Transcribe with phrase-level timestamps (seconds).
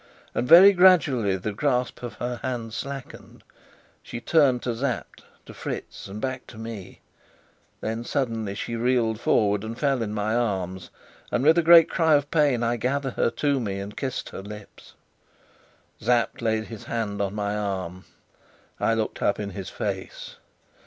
[0.33, 3.43] And very gradually the grasp of her hands slackened;
[4.01, 7.01] she turned to Sapt, to Fritz, and back to me:
[7.81, 10.89] then suddenly she reeled forward and fell in my arms;
[11.29, 14.41] and with a great cry of pain I gathered her to me and kissed her
[14.41, 14.95] lips.
[15.99, 18.05] Sapt laid his hand on my arm.
[18.79, 20.37] I looked up in his face.